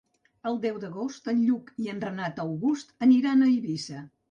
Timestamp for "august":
2.47-2.99